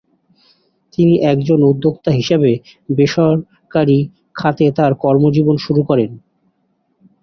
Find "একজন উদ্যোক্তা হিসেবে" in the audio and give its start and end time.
1.31-2.51